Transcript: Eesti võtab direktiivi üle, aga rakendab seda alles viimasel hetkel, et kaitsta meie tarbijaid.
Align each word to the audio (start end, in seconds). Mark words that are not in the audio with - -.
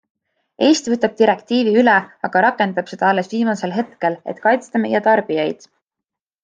Eesti 0.67 0.91
võtab 0.93 1.13
direktiivi 1.19 1.75
üle, 1.81 1.99
aga 2.29 2.43
rakendab 2.47 2.91
seda 2.93 3.07
alles 3.11 3.31
viimasel 3.35 3.79
hetkel, 3.79 4.19
et 4.35 4.43
kaitsta 4.49 4.83
meie 4.87 5.07
tarbijaid. 5.11 5.71